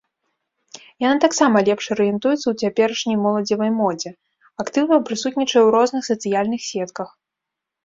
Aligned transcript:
Яна 1.03 1.17
таксама 1.25 1.57
лепш 1.67 1.85
арыентуецца 1.95 2.39
ў 2.49 2.55
цяперашняй 2.63 3.17
моладзевай 3.27 3.71
модзе, 3.79 4.09
актыўна 4.65 4.95
прысутнічае 5.13 5.49
ў 5.65 5.69
розных 5.79 6.03
сацыяльных 6.11 6.61
сетках. 6.73 7.17